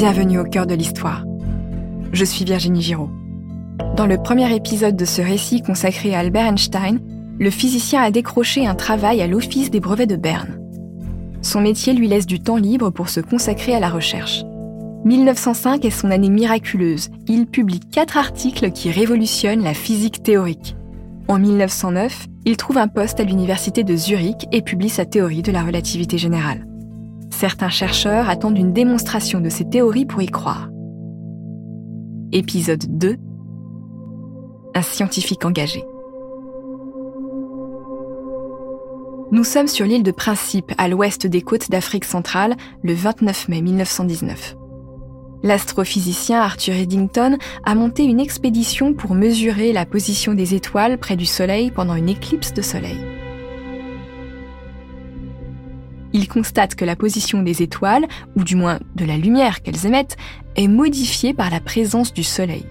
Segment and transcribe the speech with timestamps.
[0.00, 1.26] Bienvenue au cœur de l'histoire.
[2.10, 3.10] Je suis Virginie Giraud.
[3.98, 7.00] Dans le premier épisode de ce récit consacré à Albert Einstein,
[7.38, 10.58] le physicien a décroché un travail à l'Office des brevets de Berne.
[11.42, 14.42] Son métier lui laisse du temps libre pour se consacrer à la recherche.
[15.04, 17.10] 1905 est son année miraculeuse.
[17.28, 20.76] Il publie quatre articles qui révolutionnent la physique théorique.
[21.28, 25.52] En 1909, il trouve un poste à l'université de Zurich et publie sa théorie de
[25.52, 26.69] la relativité générale.
[27.40, 30.68] Certains chercheurs attendent une démonstration de ces théories pour y croire.
[32.32, 33.16] Épisode 2
[34.74, 35.82] Un scientifique engagé.
[39.32, 43.62] Nous sommes sur l'île de Principe, à l'ouest des côtes d'Afrique centrale, le 29 mai
[43.62, 44.56] 1919.
[45.42, 51.24] L'astrophysicien Arthur Eddington a monté une expédition pour mesurer la position des étoiles près du
[51.24, 52.98] Soleil pendant une éclipse de Soleil
[56.12, 58.06] il constate que la position des étoiles,
[58.36, 60.16] ou du moins de la lumière qu'elles émettent,
[60.56, 62.66] est modifiée par la présence du Soleil.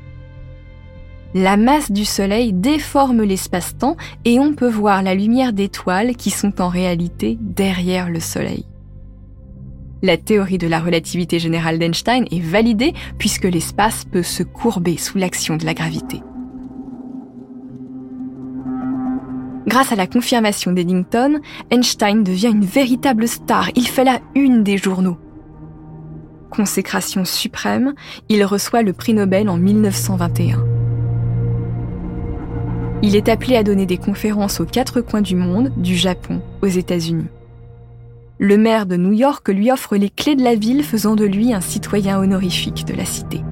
[1.35, 6.59] La masse du Soleil déforme l'espace-temps et on peut voir la lumière d'étoiles qui sont
[6.59, 8.65] en réalité derrière le Soleil.
[10.01, 15.17] La théorie de la relativité générale d'Einstein est validée puisque l'espace peut se courber sous
[15.17, 16.21] l'action de la gravité.
[19.69, 23.69] Grâce à la confirmation d'Eddington, Einstein devient une véritable star.
[23.75, 25.17] Il fait la une des journaux.
[26.49, 27.93] Consécration suprême,
[28.29, 30.65] il reçoit le prix Nobel en 1921.
[33.03, 36.67] Il est appelé à donner des conférences aux quatre coins du monde, du Japon aux
[36.67, 37.27] États-Unis.
[38.39, 41.53] Le maire de New York lui offre les clés de la ville, faisant de lui
[41.53, 43.43] un citoyen honorifique de la cité.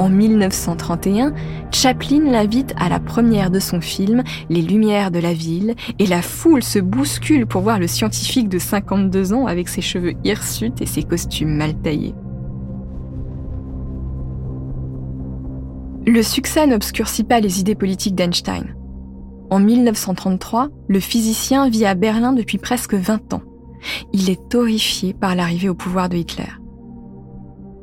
[0.00, 1.34] En 1931,
[1.70, 6.22] Chaplin l'invite à la première de son film Les Lumières de la ville et la
[6.22, 10.86] foule se bouscule pour voir le scientifique de 52 ans avec ses cheveux hirsutes et
[10.86, 12.14] ses costumes mal taillés.
[16.06, 18.74] Le succès n'obscurcit pas les idées politiques d'Einstein.
[19.50, 23.42] En 1933, le physicien vit à Berlin depuis presque 20 ans.
[24.14, 26.48] Il est horrifié par l'arrivée au pouvoir de Hitler.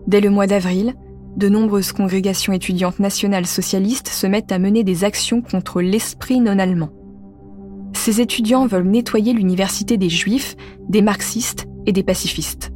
[0.08, 0.96] Dès le mois d'avril,
[1.38, 6.58] de nombreuses congrégations étudiantes nationales socialistes se mettent à mener des actions contre l'esprit non
[6.60, 6.90] allemand.
[7.94, 10.56] Ces étudiants veulent nettoyer l'université des juifs,
[10.90, 12.72] des marxistes et des pacifistes.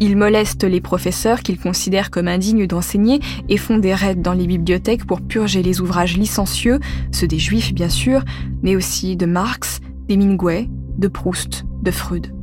[0.00, 4.46] Ils molestent les professeurs qu'ils considèrent comme indignes d'enseigner et font des raids dans les
[4.46, 6.78] bibliothèques pour purger les ouvrages licencieux,
[7.10, 8.24] ceux des juifs bien sûr,
[8.62, 12.37] mais aussi de Marx, d'Hemingway, de Proust, de Freud.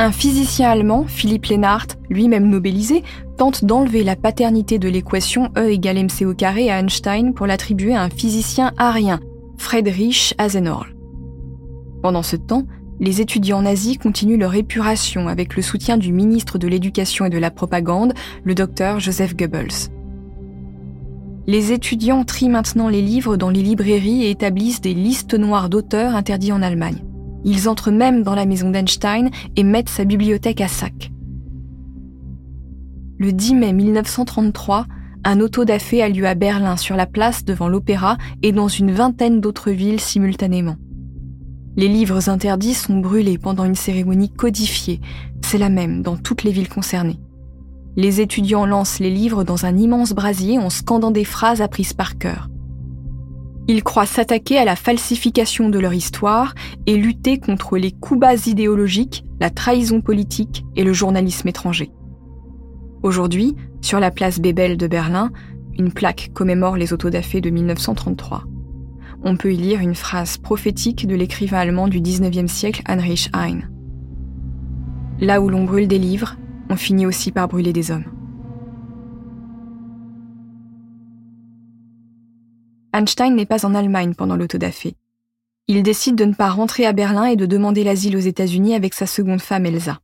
[0.00, 3.02] Un physicien allemand, Philippe Lenart, lui-même nobelisé,
[3.36, 6.24] tente d'enlever la paternité de l'équation E égale mc
[6.70, 9.18] à Einstein pour l'attribuer à un physicien arien,
[9.56, 10.94] Friedrich Asenorl.
[12.00, 12.62] Pendant ce temps,
[13.00, 17.38] les étudiants nazis continuent leur épuration avec le soutien du ministre de l'Éducation et de
[17.38, 19.90] la Propagande, le docteur Joseph Goebbels.
[21.48, 26.14] Les étudiants trient maintenant les livres dans les librairies et établissent des listes noires d'auteurs
[26.14, 27.02] interdits en Allemagne.
[27.44, 31.10] Ils entrent même dans la maison d'Einstein et mettent sa bibliothèque à sac.
[33.18, 34.86] Le 10 mai 1933,
[35.24, 39.40] un auto-da-fé a lieu à Berlin sur la place devant l'opéra et dans une vingtaine
[39.40, 40.76] d'autres villes simultanément.
[41.76, 45.00] Les livres interdits sont brûlés pendant une cérémonie codifiée,
[45.42, 47.20] c'est la même dans toutes les villes concernées.
[47.96, 52.18] Les étudiants lancent les livres dans un immense brasier en scandant des phrases apprises par
[52.18, 52.48] cœur.
[53.70, 56.54] Ils croient s'attaquer à la falsification de leur histoire
[56.86, 61.90] et lutter contre les coups bas idéologiques, la trahison politique et le journalisme étranger.
[63.02, 65.30] Aujourd'hui, sur la place Bebel de Berlin,
[65.78, 68.44] une plaque commémore les autodafés de 1933.
[69.22, 73.70] On peut y lire une phrase prophétique de l'écrivain allemand du 19e siècle Heinrich Heine.
[75.20, 76.36] Là où l'on brûle des livres,
[76.70, 78.17] on finit aussi par brûler des hommes.
[82.92, 84.94] Einstein n'est pas en Allemagne pendant l'autodafé.
[85.66, 88.94] Il décide de ne pas rentrer à Berlin et de demander l'asile aux États-Unis avec
[88.94, 90.00] sa seconde femme Elsa.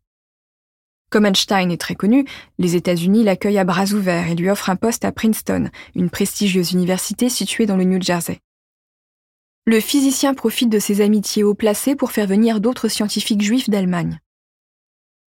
[1.11, 2.27] Comme Einstein est très connu,
[2.59, 6.73] les États-Unis l'accueillent à bras ouverts et lui offrent un poste à Princeton, une prestigieuse
[6.73, 8.41] université située dans le New Jersey.
[9.65, 14.19] Le physicien profite de ses amitiés haut placées pour faire venir d'autres scientifiques juifs d'Allemagne.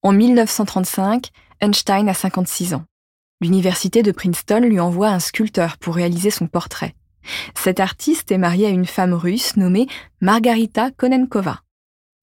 [0.01, 1.29] En 1935,
[1.61, 2.83] Einstein a 56 ans.
[3.39, 6.95] L'université de Princeton lui envoie un sculpteur pour réaliser son portrait.
[7.55, 9.87] Cet artiste est marié à une femme russe nommée
[10.21, 11.61] Margarita Konenkova.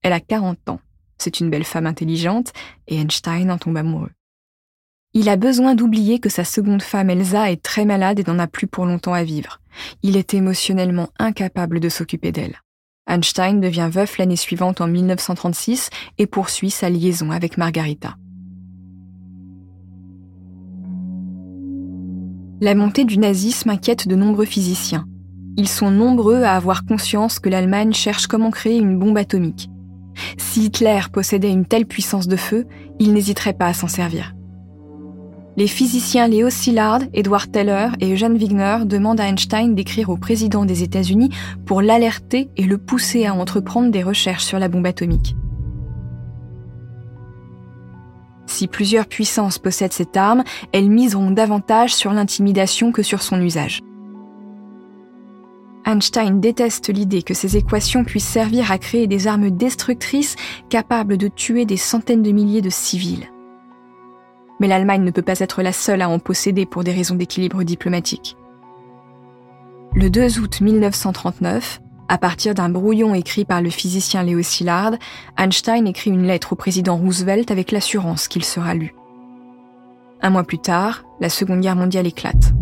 [0.03, 0.81] Elle a 40 ans.
[1.19, 2.53] C'est une belle femme intelligente
[2.89, 4.11] et Einstein en tombe amoureux.
[5.15, 8.47] Il a besoin d'oublier que sa seconde femme Elsa est très malade et n'en a
[8.47, 9.61] plus pour longtemps à vivre.
[10.03, 12.61] Il est émotionnellement incapable de s'occuper d'elle.
[13.07, 18.17] Einstein devient veuf l'année suivante en 1936 et poursuit sa liaison avec Margarita.
[22.63, 25.05] La montée du nazisme inquiète de nombreux physiciens.
[25.57, 29.69] Ils sont nombreux à avoir conscience que l'Allemagne cherche comment créer une bombe atomique.
[30.37, 32.69] Si Hitler possédait une telle puissance de feu,
[33.01, 34.37] il n'hésiterait pas à s'en servir.
[35.57, 40.65] Les physiciens Léo Szilard, Edward Teller et Eugene Wigner demandent à Einstein d'écrire au président
[40.65, 41.31] des États-Unis
[41.67, 45.35] pour l'alerter et le pousser à entreprendre des recherches sur la bombe atomique.
[48.53, 53.81] Si plusieurs puissances possèdent cette arme, elles miseront davantage sur l'intimidation que sur son usage.
[55.87, 60.37] Einstein déteste l'idée que ces équations puissent servir à créer des armes destructrices
[60.69, 63.31] capables de tuer des centaines de milliers de civils.
[64.61, 67.63] Mais l'Allemagne ne peut pas être la seule à en posséder pour des raisons d'équilibre
[67.63, 68.37] diplomatique.
[69.95, 71.81] Le 2 août 1939,
[72.13, 74.93] à partir d'un brouillon écrit par le physicien Léo Szilard,
[75.39, 78.95] Einstein écrit une lettre au président Roosevelt avec l'assurance qu'il sera lu.
[80.21, 82.53] Un mois plus tard, la Seconde Guerre mondiale éclate.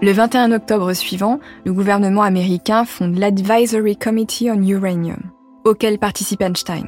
[0.00, 5.20] Le 21 octobre suivant, le gouvernement américain fonde l'Advisory Committee on Uranium,
[5.66, 6.86] auquel participe Einstein.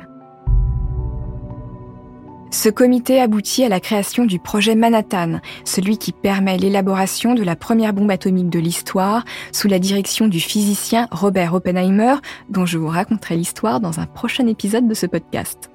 [2.55, 7.57] Ce comité aboutit à la création du projet Manhattan, celui qui permet l'élaboration de la
[7.57, 12.15] première bombe atomique de l'histoire sous la direction du physicien Robert Oppenheimer,
[12.51, 15.69] dont je vous raconterai l'histoire dans un prochain épisode de ce podcast.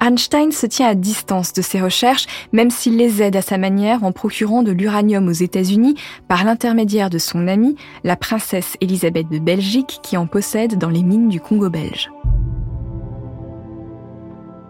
[0.00, 4.04] Einstein se tient à distance de ces recherches, même s'il les aide à sa manière
[4.04, 5.96] en procurant de l'uranium aux États-Unis
[6.28, 7.74] par l'intermédiaire de son amie,
[8.04, 12.12] la princesse Elisabeth de Belgique, qui en possède dans les mines du Congo belge.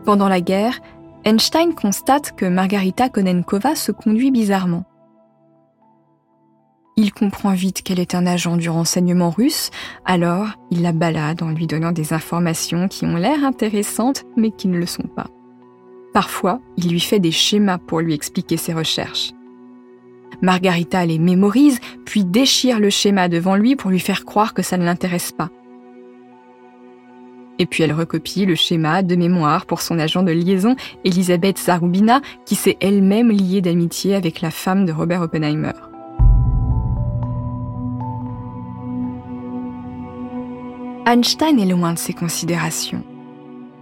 [0.05, 0.81] Pendant la guerre,
[1.27, 4.85] Einstein constate que Margarita Konenkova se conduit bizarrement.
[6.99, 9.71] Il comprend vite qu'elle est un agent du renseignement russe,
[10.05, 14.69] alors il la balade en lui donnant des informations qui ont l'air intéressantes mais qui
[14.69, 15.29] ne le sont pas.
[16.13, 19.33] Parfois, il lui fait des schémas pour lui expliquer ses recherches.
[20.43, 24.77] Margarita les mémorise, puis déchire le schéma devant lui pour lui faire croire que ça
[24.77, 25.49] ne l'intéresse pas.
[27.59, 30.75] Et puis elle recopie le schéma de mémoire pour son agent de liaison,
[31.05, 35.73] Elisabeth Zarubina, qui s'est elle-même liée d'amitié avec la femme de Robert Oppenheimer.
[41.07, 43.05] Einstein est loin de ces considérations.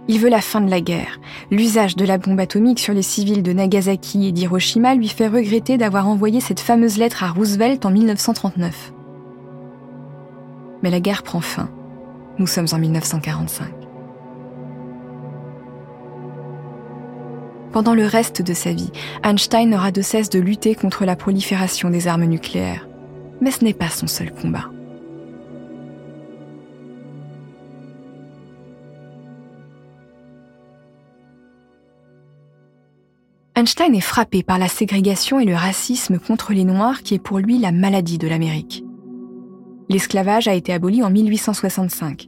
[0.09, 1.21] Il veut la fin de la guerre.
[1.49, 5.77] L'usage de la bombe atomique sur les civils de Nagasaki et d'Hiroshima lui fait regretter
[5.77, 8.93] d'avoir envoyé cette fameuse lettre à Roosevelt en 1939.
[10.83, 11.69] Mais la guerre prend fin.
[12.39, 13.67] Nous sommes en 1945.
[17.71, 18.91] Pendant le reste de sa vie,
[19.23, 22.87] Einstein n'aura de cesse de lutter contre la prolifération des armes nucléaires.
[23.41, 24.69] Mais ce n'est pas son seul combat.
[33.55, 37.37] Einstein est frappé par la ségrégation et le racisme contre les Noirs qui est pour
[37.39, 38.83] lui la maladie de l'Amérique.
[39.93, 42.27] L'esclavage a été aboli en 1865.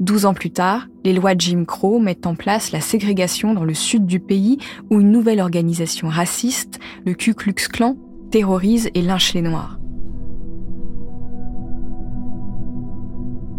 [0.00, 3.74] Douze ans plus tard, les lois Jim Crow mettent en place la ségrégation dans le
[3.74, 4.56] sud du pays
[4.90, 7.98] où une nouvelle organisation raciste, le Ku Klux Klan,
[8.30, 9.78] terrorise et lynche les Noirs.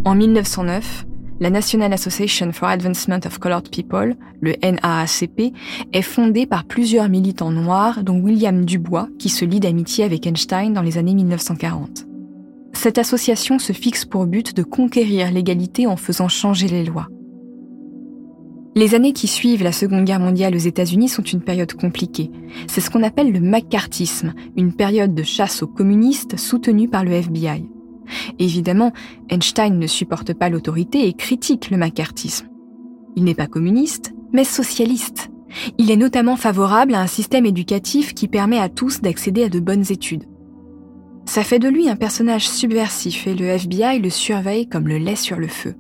[0.06, 1.06] En 1909,
[1.40, 5.54] la National Association for Advancement of Colored People, le NAACP,
[5.94, 10.74] est fondée par plusieurs militants noirs, dont William Dubois, qui se lie d'amitié avec Einstein
[10.74, 12.08] dans les années 1940.
[12.86, 17.08] Cette association se fixe pour but de conquérir l'égalité en faisant changer les lois.
[18.76, 22.30] Les années qui suivent la Seconde Guerre mondiale aux États-Unis sont une période compliquée.
[22.68, 27.14] C'est ce qu'on appelle le McCarthyisme, une période de chasse aux communistes soutenue par le
[27.14, 27.68] FBI.
[28.38, 28.94] Évidemment,
[29.32, 32.50] Einstein ne supporte pas l'autorité et critique le macartisme.
[33.16, 35.32] Il n'est pas communiste, mais socialiste.
[35.80, 39.60] Il est notamment favorable à un système éducatif qui permet à tous d'accéder à de
[39.60, 40.26] bonnes études.
[41.26, 45.16] Ça fait de lui un personnage subversif et le FBI le surveille comme le lait
[45.16, 45.76] sur le feu.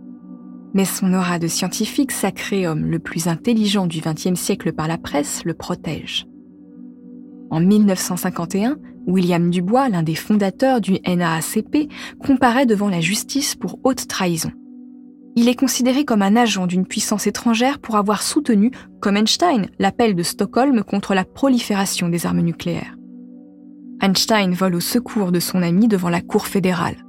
[0.73, 4.97] Mais son aura de scientifique sacré homme le plus intelligent du XXe siècle par la
[4.97, 6.25] presse le protège.
[7.51, 14.07] En 1951, William Dubois, l'un des fondateurs du NAACP, comparaît devant la justice pour haute
[14.07, 14.51] trahison.
[15.37, 20.15] Il est considéré comme un agent d'une puissance étrangère pour avoir soutenu, comme Einstein, l'appel
[20.15, 22.94] de Stockholm contre la prolifération des armes nucléaires.
[24.05, 27.03] Einstein vole au secours de son ami devant la Cour fédérale.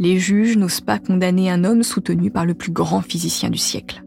[0.00, 4.02] Les juges n'osent pas condamner un homme soutenu par le plus grand physicien du siècle.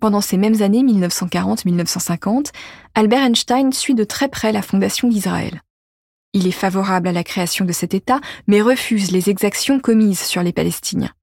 [0.00, 2.50] Pendant ces mêmes années 1940-1950,
[2.94, 5.62] Albert Einstein suit de très près la fondation d'Israël.
[6.34, 10.42] Il est favorable à la création de cet État, mais refuse les exactions commises sur
[10.42, 11.14] les Palestiniens.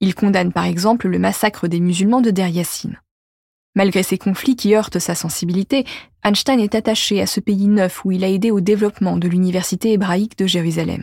[0.00, 2.94] Il condamne par exemple le massacre des musulmans de Der Yassin.
[3.74, 5.84] Malgré ces conflits qui heurtent sa sensibilité,
[6.24, 9.92] Einstein est attaché à ce pays neuf où il a aidé au développement de l'université
[9.92, 11.02] hébraïque de Jérusalem.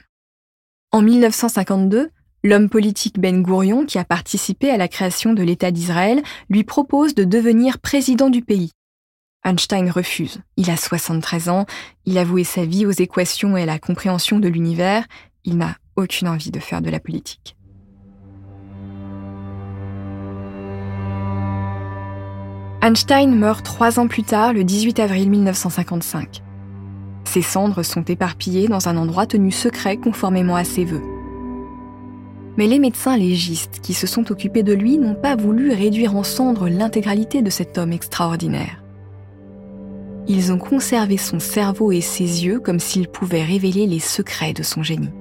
[0.92, 2.10] En 1952,
[2.44, 7.16] l'homme politique Ben Gourion, qui a participé à la création de l'État d'Israël, lui propose
[7.16, 8.72] de devenir président du pays.
[9.44, 10.42] Einstein refuse.
[10.58, 11.66] Il a 73 ans,
[12.06, 15.06] il a voué sa vie aux équations et à la compréhension de l'univers,
[15.44, 17.56] il n'a aucune envie de faire de la politique.
[22.82, 26.42] Einstein meurt trois ans plus tard, le 18 avril 1955.
[27.26, 31.04] Ses cendres sont éparpillées dans un endroit tenu secret conformément à ses vœux.
[32.56, 36.24] Mais les médecins légistes qui se sont occupés de lui n'ont pas voulu réduire en
[36.24, 38.82] cendres l'intégralité de cet homme extraordinaire.
[40.30, 44.64] Ils ont conservé son cerveau et ses yeux comme s'ils pouvaient révéler les secrets de
[44.64, 45.12] son génie.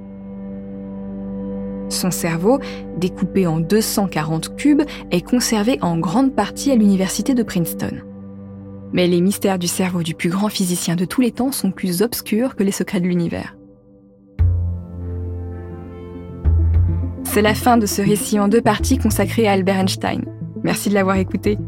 [1.88, 2.58] Son cerveau,
[2.98, 8.02] découpé en 240 cubes, est conservé en grande partie à l'université de Princeton.
[8.92, 12.02] Mais les mystères du cerveau du plus grand physicien de tous les temps sont plus
[12.02, 13.54] obscurs que les secrets de l'univers.
[17.24, 20.24] C'est la fin de ce récit en deux parties consacré à Albert Einstein.
[20.64, 21.58] Merci de l'avoir écouté.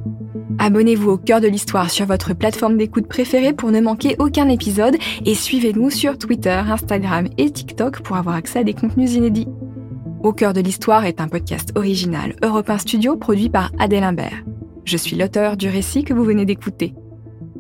[0.59, 4.97] Abonnez-vous au cœur de l'histoire sur votre plateforme d'écoute préférée pour ne manquer aucun épisode
[5.25, 9.49] et suivez-nous sur Twitter, Instagram et TikTok pour avoir accès à des contenus inédits.
[10.23, 14.45] Au cœur de l'histoire est un podcast original Europe Studio produit par Adèle Imbert.
[14.85, 16.93] Je suis l'auteur du récit que vous venez d'écouter.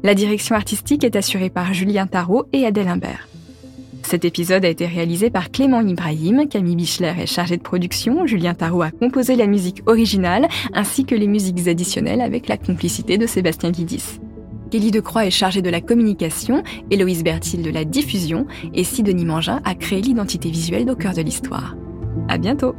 [0.02, 3.28] La direction artistique est assurée par Julien Tarot et Adèle Imbert.
[4.02, 8.52] Cet épisode a été réalisé par Clément Ibrahim, Camille Bichler est chargée de production, Julien
[8.52, 13.26] Tarot a composé la musique originale ainsi que les musiques additionnelles avec la complicité de
[13.26, 14.20] Sébastien Guidis.
[14.70, 19.62] Kelly Decroix est chargée de la communication, Héloïse Bertil de la diffusion et Sidonie Mangin
[19.64, 21.74] a créé l'identité visuelle d'au cœur de l'histoire.
[22.30, 22.76] À bientôt!